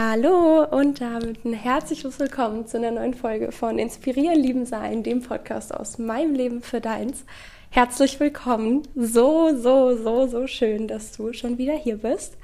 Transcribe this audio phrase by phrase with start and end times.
[0.00, 5.24] Hallo und damit ein herzliches Willkommen zu einer neuen Folge von Inspirieren, Lieben Sein, dem
[5.24, 7.24] Podcast aus meinem Leben für deins.
[7.70, 8.86] Herzlich willkommen.
[8.94, 12.36] So, so, so, so schön, dass du schon wieder hier bist.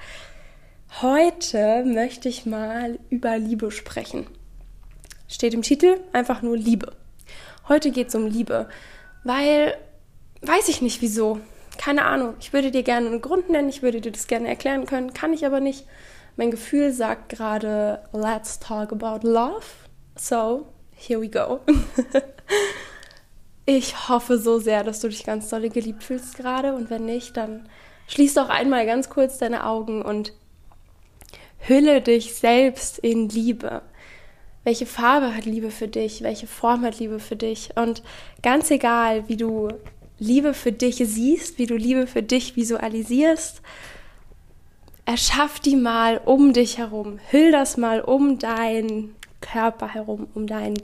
[1.01, 4.27] Heute möchte ich mal über Liebe sprechen.
[5.29, 6.91] Steht im Titel einfach nur Liebe.
[7.69, 8.69] Heute geht es um Liebe,
[9.23, 9.77] weil
[10.43, 11.39] weiß ich nicht wieso.
[11.79, 12.35] Keine Ahnung.
[12.41, 15.33] Ich würde dir gerne einen Grund nennen, ich würde dir das gerne erklären können, kann
[15.33, 15.85] ich aber nicht.
[16.37, 19.65] Mein Gefühl sagt gerade, let's talk about love.
[20.17, 21.61] So, here we go.
[23.67, 27.37] ich hoffe so sehr, dass du dich ganz dolle geliebt fühlst gerade und wenn nicht,
[27.37, 27.69] dann
[28.09, 30.33] schließ doch einmal ganz kurz deine Augen und
[31.59, 33.83] hülle dich selbst in Liebe.
[34.65, 36.23] Welche Farbe hat Liebe für dich?
[36.23, 37.77] Welche Form hat Liebe für dich?
[37.77, 38.03] Und
[38.43, 39.69] ganz egal, wie du
[40.19, 43.63] Liebe für dich siehst, wie du Liebe für dich visualisierst,
[45.07, 50.81] erschaff die mal um dich herum, hüll das mal um deinen Körper herum, um deinen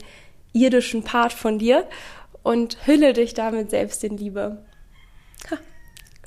[0.53, 1.87] irdischen Part von dir
[2.43, 4.63] und hülle dich damit selbst in Liebe.
[5.49, 5.57] Ha,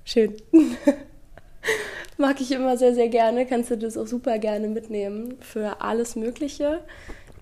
[0.04, 0.34] schön.
[2.16, 3.46] Mag ich immer sehr, sehr gerne.
[3.46, 6.84] Kannst du das auch super gerne mitnehmen für alles Mögliche.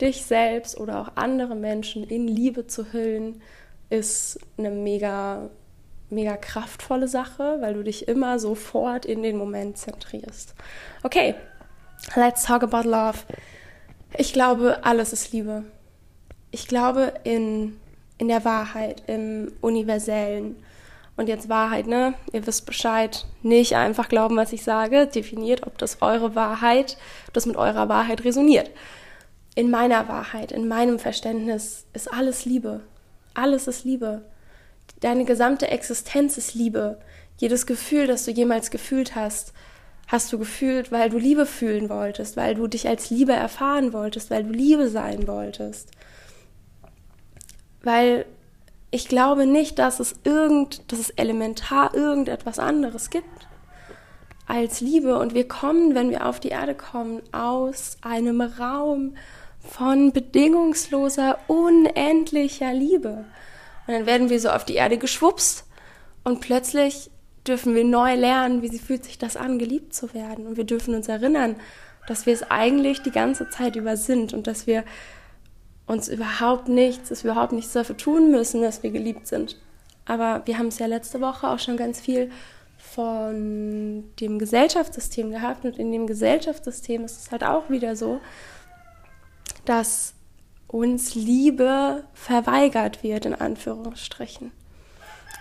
[0.00, 3.42] Dich selbst oder auch andere Menschen in Liebe zu hüllen,
[3.90, 5.50] ist eine mega
[6.12, 10.54] mega kraftvolle Sache, weil du dich immer sofort in den Moment zentrierst.
[11.02, 11.34] Okay,
[12.14, 13.18] let's talk about love.
[14.16, 15.64] Ich glaube, alles ist Liebe.
[16.50, 17.80] Ich glaube in,
[18.18, 20.56] in der Wahrheit, im Universellen.
[21.16, 22.14] Und jetzt Wahrheit, ne?
[22.32, 23.26] Ihr wisst Bescheid.
[23.42, 25.06] Nicht einfach glauben, was ich sage.
[25.06, 26.96] Definiert, ob das eure Wahrheit,
[27.28, 28.70] ob das mit eurer Wahrheit resoniert.
[29.54, 32.80] In meiner Wahrheit, in meinem Verständnis ist alles Liebe.
[33.34, 34.22] Alles ist Liebe.
[35.00, 36.98] Deine gesamte Existenz ist Liebe.
[37.38, 39.52] Jedes Gefühl, das du jemals gefühlt hast,
[40.06, 44.30] hast du gefühlt, weil du Liebe fühlen wolltest, weil du dich als Liebe erfahren wolltest,
[44.30, 45.90] weil du Liebe sein wolltest.
[47.82, 48.26] Weil
[48.90, 53.48] ich glaube nicht, dass es irgend, dass es elementar irgendetwas anderes gibt
[54.46, 55.18] als Liebe.
[55.18, 59.16] Und wir kommen, wenn wir auf die Erde kommen, aus einem Raum
[59.60, 63.24] von bedingungsloser, unendlicher Liebe.
[63.86, 65.66] Und dann werden wir so auf die Erde geschwupst
[66.24, 67.10] und plötzlich
[67.46, 70.46] dürfen wir neu lernen, wie sie fühlt sich das an, geliebt zu werden.
[70.46, 71.56] Und wir dürfen uns erinnern,
[72.06, 74.84] dass wir es eigentlich die ganze Zeit über sind und dass wir
[75.86, 79.56] uns überhaupt nichts, dass wir überhaupt nichts dafür tun müssen, dass wir geliebt sind.
[80.04, 82.30] Aber wir haben es ja letzte Woche auch schon ganz viel
[82.78, 88.20] von dem Gesellschaftssystem gehabt und in dem Gesellschaftssystem ist es halt auch wieder so,
[89.64, 90.14] dass
[90.72, 94.50] uns Liebe verweigert wird, in Anführungsstrichen.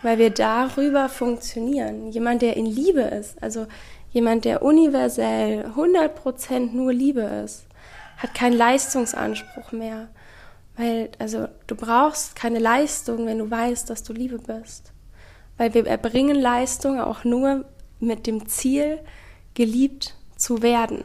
[0.04, 2.12] Weil wir darüber funktionieren.
[2.12, 3.66] Jemand, der in Liebe ist, also
[4.12, 7.66] jemand, der universell 100% nur Liebe ist,
[8.18, 10.10] hat keinen Leistungsanspruch mehr.
[10.76, 14.92] Weil, also, du brauchst keine Leistung, wenn du weißt, dass du Liebe bist.
[15.58, 17.66] Weil wir erbringen Leistung auch nur
[18.00, 19.00] mit dem Ziel,
[19.54, 21.04] geliebt zu werden.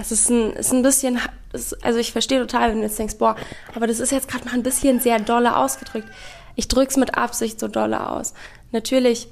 [0.00, 1.18] Es ist ein, ist ein bisschen,
[1.82, 3.36] also ich verstehe total, wenn du jetzt denkst, boah,
[3.74, 6.08] aber das ist jetzt gerade mal ein bisschen sehr dolle ausgedrückt.
[6.56, 8.32] Ich drück's mit Absicht so dolle aus.
[8.72, 9.28] Natürlich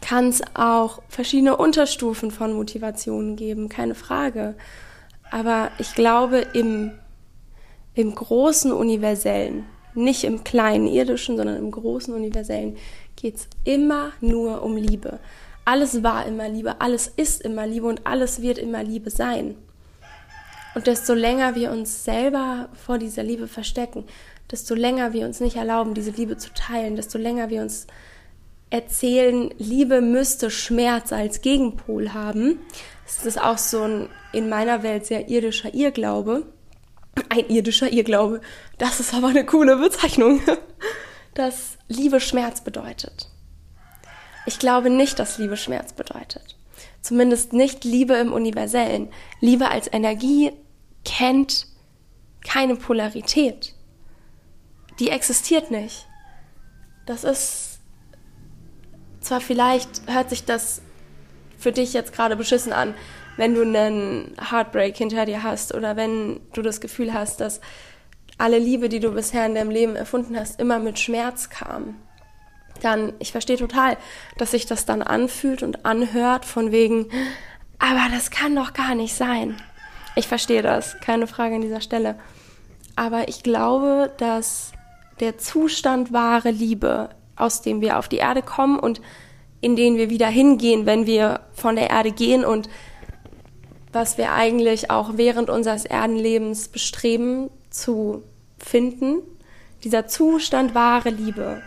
[0.00, 4.56] kann es auch verschiedene Unterstufen von Motivationen geben, keine Frage.
[5.30, 6.90] Aber ich glaube, im,
[7.94, 12.76] im großen Universellen, nicht im kleinen irdischen, sondern im großen Universellen,
[13.14, 15.20] geht's immer nur um Liebe.
[15.64, 19.56] Alles war immer Liebe, alles ist immer Liebe und alles wird immer Liebe sein.
[20.76, 24.04] Und desto länger wir uns selber vor dieser Liebe verstecken,
[24.50, 27.86] desto länger wir uns nicht erlauben, diese Liebe zu teilen, desto länger wir uns
[28.68, 32.58] erzählen, Liebe müsste Schmerz als Gegenpol haben.
[33.06, 36.42] Das ist auch so ein in meiner Welt sehr irdischer Irrglaube.
[37.30, 38.42] Ein irdischer Irrglaube.
[38.76, 40.42] Das ist aber eine coole Bezeichnung.
[41.32, 43.30] Dass Liebe Schmerz bedeutet.
[44.44, 46.56] Ich glaube nicht, dass Liebe Schmerz bedeutet.
[47.00, 49.08] Zumindest nicht Liebe im Universellen.
[49.40, 50.52] Liebe als Energie
[51.06, 51.66] kennt
[52.44, 53.74] keine Polarität.
[54.98, 56.06] Die existiert nicht.
[57.06, 57.78] Das ist
[59.20, 60.82] zwar vielleicht hört sich das
[61.58, 62.94] für dich jetzt gerade beschissen an,
[63.36, 67.60] wenn du einen Heartbreak hinter dir hast oder wenn du das Gefühl hast, dass
[68.38, 71.96] alle Liebe, die du bisher in deinem Leben erfunden hast, immer mit Schmerz kam.
[72.82, 73.96] Dann, ich verstehe total,
[74.36, 77.08] dass sich das dann anfühlt und anhört von wegen,
[77.78, 79.56] aber das kann doch gar nicht sein.
[80.18, 82.18] Ich verstehe das, keine Frage an dieser Stelle.
[82.96, 84.72] Aber ich glaube, dass
[85.20, 89.02] der Zustand wahre Liebe, aus dem wir auf die Erde kommen und
[89.60, 92.70] in den wir wieder hingehen, wenn wir von der Erde gehen und
[93.92, 98.22] was wir eigentlich auch während unseres Erdenlebens bestreben zu
[98.58, 99.18] finden.
[99.84, 101.60] Dieser Zustand wahre Liebe,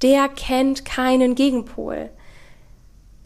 [0.00, 2.08] der kennt keinen Gegenpol.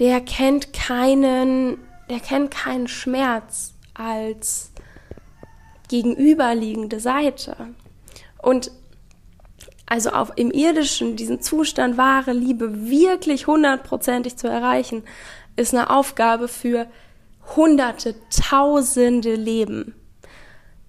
[0.01, 1.79] Der kennt keinen,
[2.11, 4.73] der kennt keinen Schmerz als
[5.89, 7.57] gegenüberliegende Seite.
[8.43, 8.71] Und
[9.87, 15.05] also auf, im irdischen, diesen Zustand wahre Liebe wirklich hundertprozentig zu erreichen,
[15.57, 16.87] ist eine Aufgabe für
[17.55, 19.95] hunderte, tausende Leben.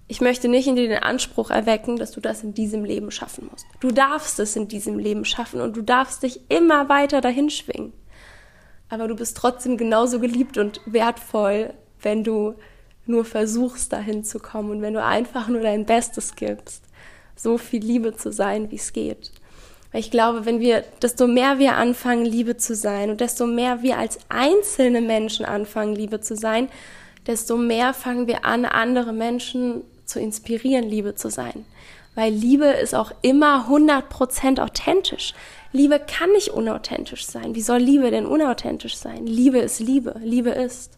[0.08, 3.48] Ich möchte nicht in dir den Anspruch erwecken, dass du das in diesem Leben schaffen
[3.50, 3.66] musst.
[3.80, 7.92] Du darfst es in diesem Leben schaffen und du darfst dich immer weiter dahin schwingen.
[8.88, 12.54] Aber du bist trotzdem genauso geliebt und wertvoll, wenn du
[13.06, 16.82] nur versuchst, dahin zu kommen und wenn du einfach nur dein Bestes gibst,
[17.36, 19.32] so viel Liebe zu sein, wie es geht.
[19.92, 23.82] Weil ich glaube, wenn wir, desto mehr wir anfangen, Liebe zu sein und desto mehr
[23.82, 26.68] wir als einzelne Menschen anfangen, Liebe zu sein,
[27.26, 31.64] desto mehr fangen wir an, andere Menschen zu inspirieren, Liebe zu sein.
[32.14, 35.34] Weil Liebe ist auch immer 100% authentisch.
[35.72, 37.54] Liebe kann nicht unauthentisch sein.
[37.54, 39.26] Wie soll Liebe denn unauthentisch sein?
[39.26, 40.18] Liebe ist Liebe.
[40.22, 40.92] Liebe ist.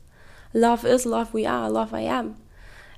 [0.58, 2.34] Love is, love we are, love I am.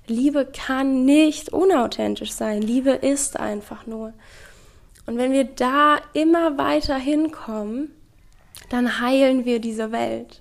[0.07, 2.63] Liebe kann nicht unauthentisch sein.
[2.63, 4.15] Liebe ist einfach nur.
[5.07, 7.91] Und wenn wir da immer weiter hinkommen,
[8.71, 10.41] dann heilen wir diese Welt.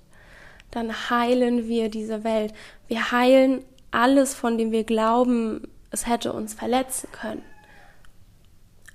[0.70, 2.54] Dann heilen wir diese Welt.
[2.88, 7.42] Wir heilen alles, von dem wir glauben, es hätte uns verletzen können.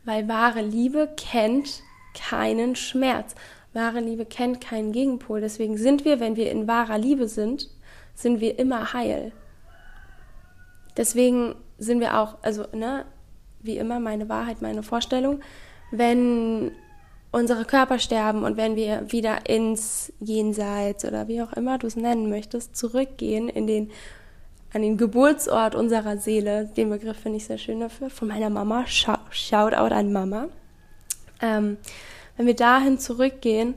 [0.03, 1.83] Weil wahre Liebe kennt
[2.15, 3.35] keinen Schmerz.
[3.73, 5.41] Wahre Liebe kennt keinen Gegenpol.
[5.41, 7.69] Deswegen sind wir, wenn wir in wahrer Liebe sind,
[8.15, 9.31] sind wir immer heil.
[10.97, 13.05] Deswegen sind wir auch, also, ne,
[13.61, 15.41] wie immer, meine Wahrheit, meine Vorstellung,
[15.91, 16.71] wenn
[17.31, 21.97] unsere Körper sterben und wenn wir wieder ins Jenseits oder wie auch immer du es
[21.97, 23.91] nennen möchtest, zurückgehen in den,
[24.73, 28.85] an den Geburtsort unserer Seele, den Begriff finde ich sehr schön dafür, von meiner Mama,
[28.87, 30.47] Shoutout an Mama.
[31.41, 31.77] Ähm,
[32.37, 33.75] wenn wir dahin zurückgehen,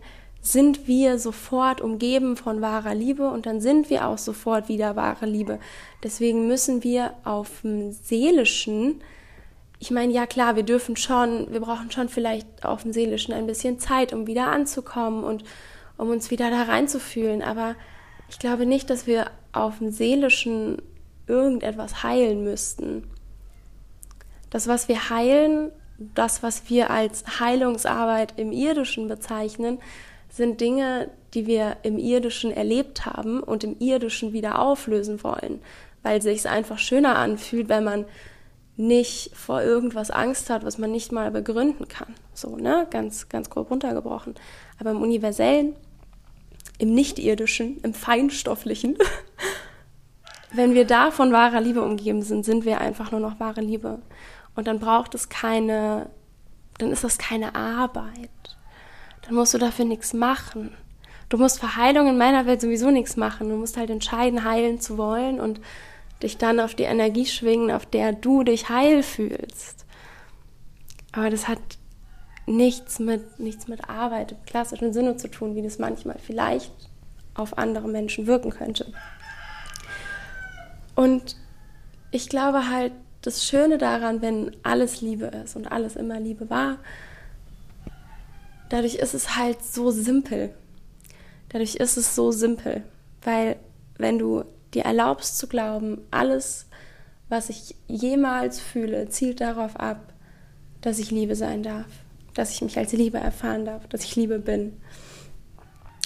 [0.52, 5.26] sind wir sofort umgeben von wahrer Liebe und dann sind wir auch sofort wieder wahre
[5.26, 5.58] Liebe.
[6.02, 9.00] Deswegen müssen wir auf dem seelischen,
[9.78, 13.46] ich meine, ja klar, wir dürfen schon, wir brauchen schon vielleicht auf dem seelischen ein
[13.46, 15.44] bisschen Zeit, um wieder anzukommen und
[15.96, 17.42] um uns wieder da reinzufühlen.
[17.42, 17.74] Aber
[18.28, 20.80] ich glaube nicht, dass wir auf dem seelischen
[21.26, 23.04] irgendetwas heilen müssten.
[24.50, 29.78] Das, was wir heilen, das, was wir als Heilungsarbeit im irdischen bezeichnen,
[30.28, 35.60] sind Dinge, die wir im irdischen erlebt haben und im irdischen wieder auflösen wollen,
[36.02, 38.04] weil sich es einfach schöner anfühlt, wenn man
[38.76, 42.14] nicht vor irgendwas Angst hat, was man nicht mal begründen kann.
[42.32, 42.86] So, ne?
[42.90, 44.36] Ganz, ganz grob runtergebrochen.
[44.78, 45.74] Aber im Universellen,
[46.78, 48.96] im Nichtirdischen, im Feinstofflichen,
[50.52, 53.98] wenn wir da von wahrer Liebe umgeben sind, sind wir einfach nur noch wahre Liebe.
[54.54, 56.08] Und dann braucht es keine,
[56.78, 58.30] dann ist das keine Arbeit
[59.28, 60.70] dann musst du dafür nichts machen.
[61.28, 63.50] Du musst für Heilung in meiner Welt sowieso nichts machen.
[63.50, 65.60] Du musst halt entscheiden, heilen zu wollen und
[66.22, 69.84] dich dann auf die Energie schwingen, auf der du dich heil fühlst.
[71.12, 71.58] Aber das hat
[72.46, 76.72] nichts mit, nichts mit Arbeit im klassischen Sinne zu tun, wie das manchmal vielleicht
[77.34, 78.90] auf andere Menschen wirken könnte.
[80.94, 81.36] Und
[82.12, 86.78] ich glaube halt, das Schöne daran, wenn alles Liebe ist und alles immer Liebe war,
[88.68, 90.54] dadurch ist es halt so simpel.
[91.48, 92.82] Dadurch ist es so simpel,
[93.22, 93.56] weil
[93.96, 94.44] wenn du
[94.74, 96.66] dir erlaubst zu glauben, alles,
[97.28, 100.12] was ich jemals fühle, zielt darauf ab,
[100.80, 101.86] dass ich Liebe sein darf,
[102.34, 104.76] dass ich mich als Liebe erfahren darf, dass ich Liebe bin.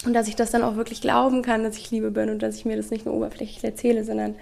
[0.05, 2.55] Und dass ich das dann auch wirklich glauben kann, dass ich Liebe bin und dass
[2.55, 4.35] ich mir das nicht nur oberflächlich erzähle, sondern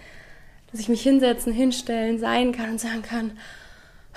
[0.72, 3.32] dass ich mich hinsetzen, hinstellen, sein kann und sagen kann,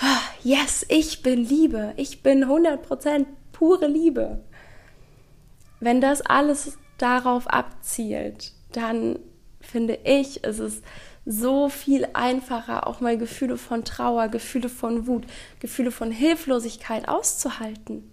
[0.01, 4.43] oh, yes, ich bin Liebe, ich bin 100% pure Liebe.
[5.81, 9.19] Wenn das alles darauf abzielt, dann
[9.61, 10.83] finde ich, ist es
[11.25, 15.25] so viel einfacher, auch mal Gefühle von Trauer, Gefühle von Wut,
[15.61, 18.11] Gefühle von Hilflosigkeit auszuhalten.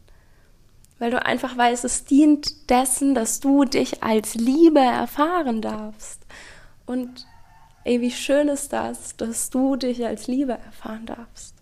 [0.97, 6.25] Weil du einfach weißt, es dient dessen, dass du dich als Liebe erfahren darfst.
[6.85, 7.27] Und
[7.83, 11.60] ey, wie schön ist das, dass du dich als Liebe erfahren darfst.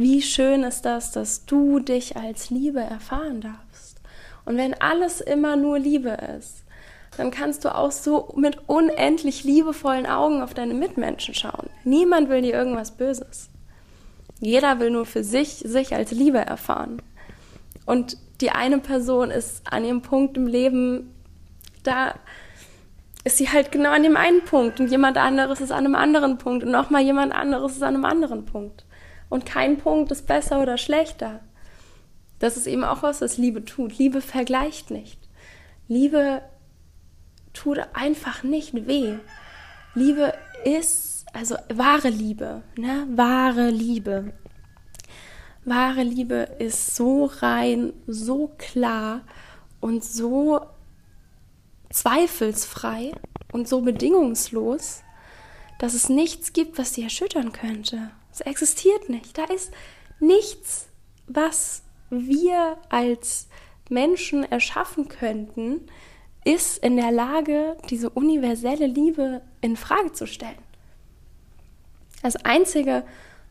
[0.00, 4.00] Wie schön ist das, dass du dich als Liebe erfahren darfst.
[4.46, 6.64] Und wenn alles immer nur Liebe ist,
[7.18, 11.68] dann kannst du auch so mit unendlich liebevollen Augen auf deine Mitmenschen schauen.
[11.84, 13.50] Niemand will dir irgendwas Böses.
[14.40, 17.02] Jeder will nur für sich sich als Liebe erfahren.
[17.84, 21.14] Und die eine Person ist an ihrem Punkt im Leben,
[21.82, 22.14] da
[23.24, 26.38] ist sie halt genau an dem einen Punkt und jemand anderes ist an einem anderen
[26.38, 28.86] Punkt und nochmal jemand anderes ist an einem anderen Punkt.
[29.30, 31.40] Und kein Punkt ist besser oder schlechter.
[32.38, 33.96] Das ist eben auch was, was Liebe tut.
[33.96, 35.18] Liebe vergleicht nicht.
[35.88, 36.42] Liebe
[37.52, 39.14] tut einfach nicht weh.
[39.94, 40.34] Liebe
[40.64, 43.06] ist, also wahre Liebe, ne?
[43.14, 44.32] Wahre Liebe.
[45.64, 49.22] Wahre Liebe ist so rein, so klar
[49.80, 50.60] und so
[51.90, 53.12] zweifelsfrei
[53.52, 55.02] und so bedingungslos,
[55.78, 58.10] dass es nichts gibt, was sie erschüttern könnte.
[58.40, 59.36] Es existiert nicht.
[59.36, 59.70] Da ist
[60.18, 60.88] nichts,
[61.26, 63.48] was wir als
[63.88, 65.86] Menschen erschaffen könnten,
[66.44, 70.62] ist in der Lage, diese universelle Liebe in Frage zu stellen.
[72.22, 73.04] Das Einzige,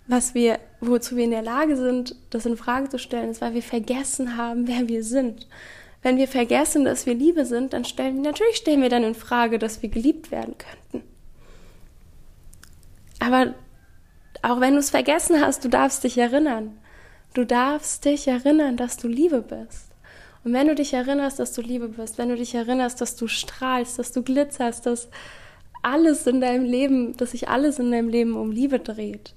[0.08, 3.54] was wir, wozu wir in der Lage sind, das in Frage zu stellen, ist, weil
[3.54, 5.48] wir vergessen haben, wer wir sind.
[6.02, 9.60] Wenn wir vergessen, dass wir Liebe sind, dann stellen natürlich stellen wir dann in Frage,
[9.60, 11.08] dass wir geliebt werden könnten.
[13.20, 13.54] Aber
[14.42, 16.78] auch wenn du es vergessen hast, du darfst dich erinnern.
[17.34, 19.90] Du darfst dich erinnern, dass du Liebe bist.
[20.44, 23.28] Und wenn du dich erinnerst, dass du Liebe bist, wenn du dich erinnerst, dass du
[23.28, 25.10] strahlst, dass du glitzerst, dass
[25.82, 29.34] alles in deinem Leben, dass sich alles in deinem Leben um Liebe dreht,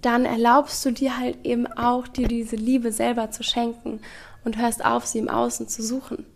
[0.00, 4.00] dann erlaubst du dir halt eben auch, dir diese Liebe selber zu schenken
[4.44, 6.26] und hörst auf, sie im Außen zu suchen.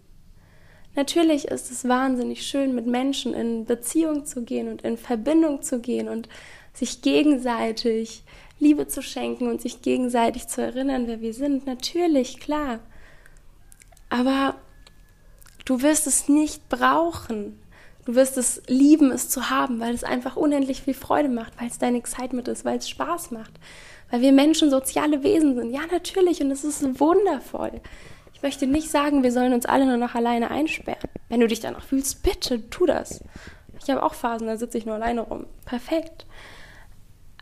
[0.96, 5.80] Natürlich ist es wahnsinnig schön, mit Menschen in Beziehung zu gehen und in Verbindung zu
[5.80, 6.28] gehen und
[6.74, 8.24] sich gegenseitig
[8.58, 11.66] Liebe zu schenken und sich gegenseitig zu erinnern, wer wir sind.
[11.66, 12.80] Natürlich, klar.
[14.10, 14.56] Aber
[15.64, 17.60] du wirst es nicht brauchen.
[18.04, 21.68] Du wirst es lieben, es zu haben, weil es einfach unendlich viel Freude macht, weil
[21.68, 23.52] es dein Excitement ist, weil es Spaß macht,
[24.10, 25.70] weil wir Menschen soziale Wesen sind.
[25.70, 27.80] Ja, natürlich, und es ist wundervoll.
[28.34, 31.08] Ich möchte nicht sagen, wir sollen uns alle nur noch alleine einsperren.
[31.30, 33.24] Wenn du dich danach fühlst, bitte tu das.
[33.82, 35.46] Ich habe auch Phasen, da sitze ich nur alleine rum.
[35.64, 36.26] Perfekt.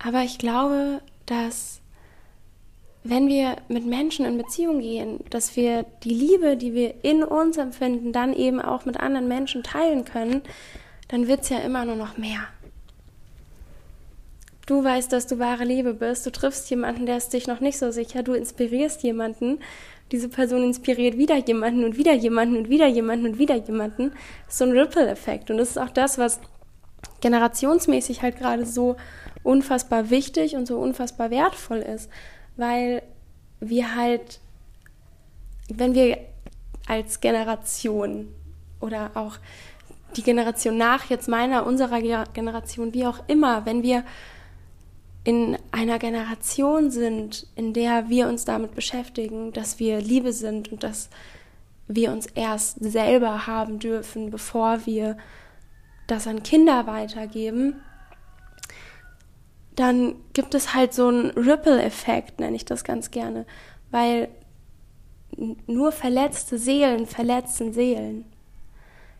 [0.05, 1.81] Aber ich glaube, dass
[3.05, 7.57] wenn wir mit Menschen in Beziehung gehen, dass wir die Liebe, die wir in uns
[7.57, 10.43] empfinden, dann eben auch mit anderen Menschen teilen können,
[11.09, 12.41] dann wird es ja immer nur noch mehr.
[14.67, 17.79] Du weißt, dass du wahre Liebe bist, du triffst jemanden, der ist dich noch nicht
[17.79, 19.59] so sicher, du inspirierst jemanden,
[20.13, 24.13] diese Person inspiriert wieder jemanden und wieder jemanden und wieder jemanden und wieder jemanden.
[24.47, 26.39] Das ist so ein Ripple-Effekt und das ist auch das, was
[27.21, 28.97] generationsmäßig halt gerade so
[29.43, 32.11] unfassbar wichtig und so unfassbar wertvoll ist,
[32.57, 33.03] weil
[33.61, 34.41] wir halt,
[35.69, 36.19] wenn wir
[36.87, 38.29] als Generation
[38.81, 39.39] oder auch
[40.17, 44.05] die Generation nach jetzt meiner, unserer Generation, wie auch immer, wenn wir
[45.25, 50.83] in einer Generation sind, in der wir uns damit beschäftigen, dass wir Liebe sind und
[50.83, 51.09] dass
[51.87, 55.17] wir uns erst selber haben dürfen, bevor wir
[56.07, 57.77] das an Kinder weitergeben,
[59.77, 63.47] dann gibt es halt so einen Ripple-Effekt, nenne ich das ganz gerne,
[63.91, 64.29] weil
[65.67, 68.25] nur verletzte Seelen verletzen Seelen.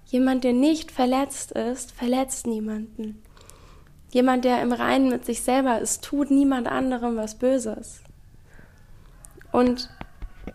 [0.07, 3.23] Jemand, der nicht verletzt ist, verletzt niemanden.
[4.11, 8.03] Jemand, der im Reinen mit sich selber ist, tut niemand anderem was Böses.
[9.53, 9.89] Und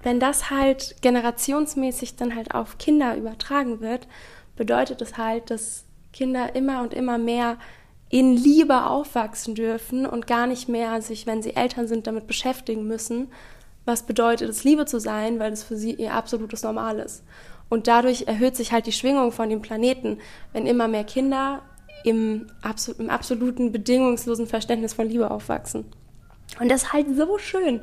[0.04, 4.08] wenn das halt generationsmäßig dann halt auf Kinder übertragen wird,
[4.56, 7.58] bedeutet es halt, dass Kinder immer und immer mehr
[8.10, 12.88] in Liebe aufwachsen dürfen und gar nicht mehr sich, wenn sie Eltern sind, damit beschäftigen
[12.88, 13.28] müssen,
[13.86, 17.24] was bedeutet es, Liebe zu sein, weil es für sie ihr absolutes Normal ist.
[17.70, 20.20] Und dadurch erhöht sich halt die Schwingung von dem Planeten,
[20.54, 21.64] wenn immer mehr Kinder
[22.04, 22.48] im,
[22.98, 25.86] im absoluten bedingungslosen Verständnis von Liebe aufwachsen.
[26.60, 27.82] Und das ist halt so schön.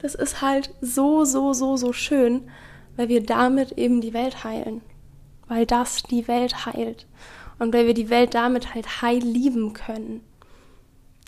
[0.00, 2.48] Das ist halt so, so, so, so schön,
[2.96, 4.80] weil wir damit eben die Welt heilen.
[5.46, 7.06] Weil das die Welt heilt
[7.58, 10.22] und weil wir die Welt damit halt heil lieben können.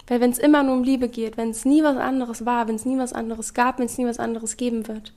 [0.06, 2.74] Weil wenn es immer nur um Liebe geht, wenn es nie was anderes war, wenn
[2.74, 5.14] es nie was anderes gab, wenn es nie was anderes geben wird,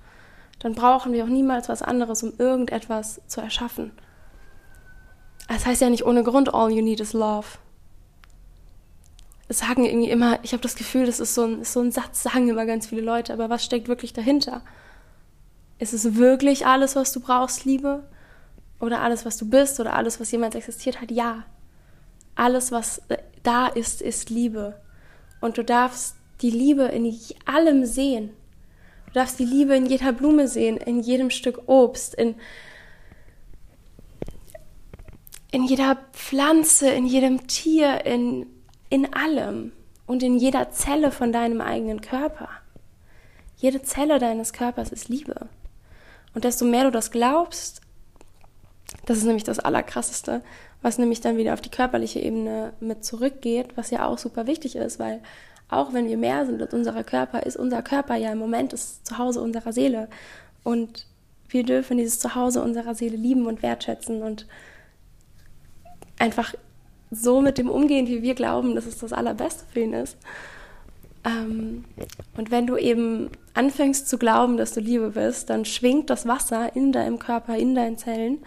[0.59, 3.91] dann brauchen wir auch niemals was anderes, um irgendetwas zu erschaffen.
[5.47, 7.47] Das heißt ja nicht ohne Grund, all you need is love.
[9.49, 11.91] Es sagen irgendwie immer, ich habe das Gefühl, das ist so, ein, ist so ein
[11.91, 14.61] Satz, sagen immer ganz viele Leute, aber was steckt wirklich dahinter?
[15.79, 18.03] Ist es wirklich alles, was du brauchst, Liebe?
[18.79, 21.43] Oder alles, was du bist oder alles, was jemals existiert hat, ja.
[22.35, 24.79] Alles, was äh, da ist, ist Liebe.
[25.41, 28.31] Und du darfst die Liebe in allem sehen.
[29.07, 32.35] Du darfst die Liebe in jeder Blume sehen, in jedem Stück Obst, in,
[35.51, 38.45] in jeder Pflanze, in jedem Tier, in,
[38.89, 39.71] in allem
[40.05, 42.49] und in jeder Zelle von deinem eigenen Körper.
[43.57, 45.49] Jede Zelle deines Körpers ist Liebe.
[46.35, 47.81] Und desto mehr du das glaubst,
[49.05, 50.41] Das ist nämlich das Allerkrasseste,
[50.81, 54.75] was nämlich dann wieder auf die körperliche Ebene mit zurückgeht, was ja auch super wichtig
[54.75, 55.21] ist, weil
[55.69, 59.03] auch wenn wir mehr sind als unser Körper, ist unser Körper ja im Moment das
[59.03, 60.07] Zuhause unserer Seele.
[60.63, 61.05] Und
[61.49, 64.45] wir dürfen dieses Zuhause unserer Seele lieben und wertschätzen und
[66.19, 66.53] einfach
[67.11, 70.17] so mit dem umgehen, wie wir glauben, dass es das Allerbeste für ihn ist.
[71.25, 71.85] Ähm,
[72.35, 76.75] und wenn du eben anfängst zu glauben, dass du Liebe bist, dann schwingt das Wasser
[76.75, 78.39] in deinem Körper, in deinen Zellen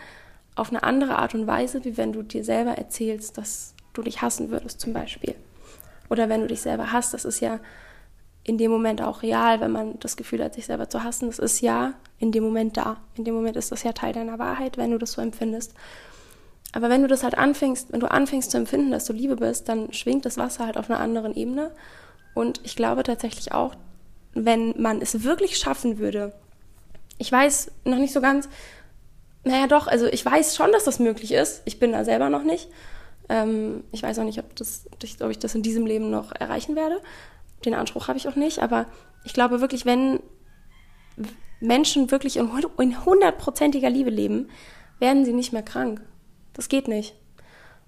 [0.57, 4.23] auf eine andere Art und Weise, wie wenn du dir selber erzählst, dass du dich
[4.23, 5.35] hassen würdest zum Beispiel.
[6.09, 7.61] Oder wenn du dich selber hasst, das ist ja
[8.43, 11.29] in dem Moment auch real, wenn man das Gefühl hat, sich selber zu hassen.
[11.29, 12.97] Das ist ja in dem Moment da.
[13.17, 15.75] In dem Moment ist das ja Teil deiner Wahrheit, wenn du das so empfindest.
[16.73, 19.69] Aber wenn du das halt anfängst, wenn du anfängst zu empfinden, dass du Liebe bist,
[19.69, 21.71] dann schwingt das Wasser halt auf einer anderen Ebene.
[22.35, 23.75] Und ich glaube tatsächlich auch,
[24.33, 26.33] wenn man es wirklich schaffen würde,
[27.19, 28.49] ich weiß noch nicht so ganz,
[29.45, 31.63] naja doch, also ich weiß schon, dass das möglich ist.
[31.65, 32.69] Ich bin da selber noch nicht.
[33.29, 34.87] Ähm, ich weiß auch nicht, ob, das,
[35.21, 37.01] ob ich das in diesem Leben noch erreichen werde.
[37.65, 38.61] Den Anspruch habe ich auch nicht.
[38.61, 38.87] Aber
[39.25, 40.21] ich glaube wirklich, wenn
[41.61, 44.49] Menschen wirklich in hundertprozentiger Liebe leben,
[44.99, 46.03] werden sie nicht mehr krank.
[46.53, 47.15] Das geht nicht.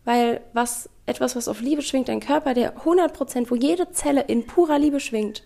[0.04, 4.22] Weil was, etwas, was auf Liebe schwingt, ein Körper, der 100 Prozent, wo jede Zelle
[4.22, 5.42] in purer Liebe schwingt,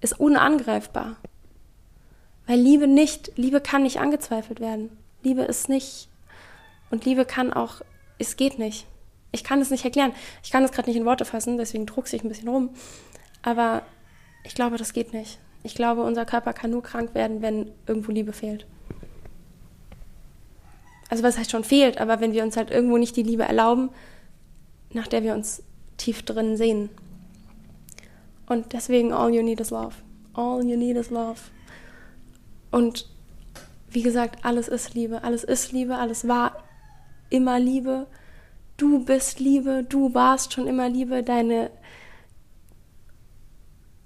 [0.00, 1.16] ist unangreifbar.
[2.46, 4.96] Weil Liebe nicht, Liebe kann nicht angezweifelt werden.
[5.22, 6.08] Liebe ist nicht,
[6.90, 7.82] und Liebe kann auch,
[8.18, 8.86] es geht nicht.
[9.30, 10.12] Ich kann es nicht erklären.
[10.42, 12.70] Ich kann es gerade nicht in Worte fassen, deswegen druckse ich ein bisschen rum.
[13.42, 13.82] Aber
[14.44, 15.38] ich glaube, das geht nicht.
[15.62, 18.66] Ich glaube, unser Körper kann nur krank werden, wenn irgendwo Liebe fehlt
[21.12, 23.90] also was heißt schon fehlt, aber wenn wir uns halt irgendwo nicht die Liebe erlauben,
[24.94, 25.62] nach der wir uns
[25.98, 26.88] tief drin sehen.
[28.46, 29.94] Und deswegen all you need is love.
[30.32, 31.38] All you need is love.
[32.70, 33.10] Und
[33.92, 36.62] wie gesagt, alles ist Liebe, alles ist Liebe, alles war
[37.30, 38.06] immer Liebe.
[38.76, 41.70] Du bist Liebe, du warst schon immer Liebe, deine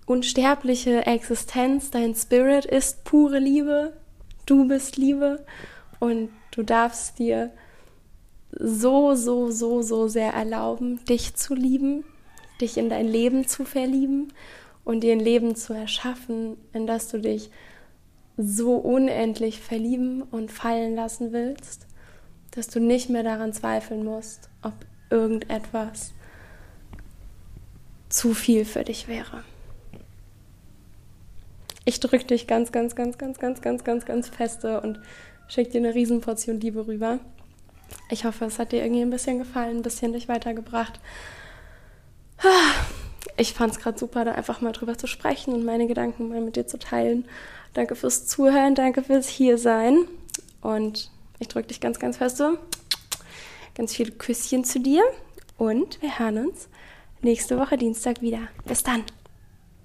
[0.07, 3.97] unsterbliche Existenz, dein Spirit ist pure Liebe.
[4.45, 5.45] Du bist Liebe
[5.99, 7.51] und Du darfst dir
[8.51, 12.03] so, so, so, so sehr erlauben, dich zu lieben,
[12.63, 14.33] dich in dein Leben zu verlieben
[14.85, 17.51] und dir ein Leben zu erschaffen, in das du dich
[18.37, 21.87] so unendlich verlieben und fallen lassen willst,
[22.51, 24.75] dass du nicht mehr daran zweifeln musst, ob
[25.11, 26.13] irgendetwas
[28.09, 29.43] zu viel für dich wäre.
[31.85, 35.01] Ich drücke dich ganz, ganz, ganz, ganz, ganz, ganz, ganz, ganz feste und
[35.49, 37.21] schicke dir eine Riesenportion Liebe rüber.
[38.11, 40.99] Ich hoffe, es hat dir irgendwie ein bisschen gefallen, ein bisschen dich weitergebracht.
[43.37, 46.41] Ich fand es gerade super, da einfach mal drüber zu sprechen und meine Gedanken mal
[46.41, 47.27] mit dir zu teilen.
[47.77, 50.07] Danke fürs Zuhören, danke fürs Hiersein.
[50.63, 52.43] Und ich drücke dich ganz, ganz fest.
[53.75, 55.03] Ganz viele Küsschen zu dir.
[55.59, 56.69] Und wir hören uns
[57.21, 58.49] nächste Woche Dienstag wieder.
[58.65, 59.05] Bis dann.